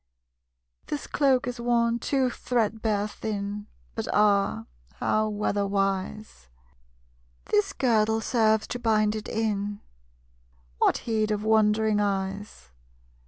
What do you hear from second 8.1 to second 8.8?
serves to